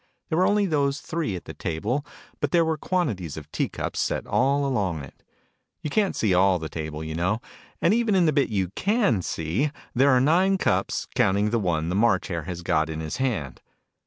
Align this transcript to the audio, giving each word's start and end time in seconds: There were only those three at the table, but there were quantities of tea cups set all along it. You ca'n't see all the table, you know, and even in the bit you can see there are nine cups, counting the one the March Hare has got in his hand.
There 0.29 0.37
were 0.39 0.47
only 0.47 0.65
those 0.65 0.99
three 0.99 1.35
at 1.35 1.45
the 1.45 1.53
table, 1.53 2.03
but 2.39 2.49
there 2.49 2.65
were 2.65 2.75
quantities 2.75 3.37
of 3.37 3.51
tea 3.51 3.69
cups 3.69 3.99
set 3.99 4.25
all 4.25 4.65
along 4.65 5.03
it. 5.03 5.21
You 5.83 5.91
ca'n't 5.91 6.15
see 6.15 6.33
all 6.33 6.57
the 6.57 6.69
table, 6.69 7.03
you 7.03 7.13
know, 7.13 7.39
and 7.83 7.93
even 7.93 8.15
in 8.15 8.25
the 8.25 8.33
bit 8.33 8.49
you 8.49 8.69
can 8.69 9.21
see 9.21 9.69
there 9.93 10.09
are 10.09 10.19
nine 10.19 10.57
cups, 10.57 11.07
counting 11.13 11.51
the 11.51 11.59
one 11.59 11.89
the 11.89 11.95
March 11.95 12.29
Hare 12.29 12.45
has 12.45 12.63
got 12.63 12.89
in 12.89 12.99
his 12.99 13.17
hand. 13.17 13.61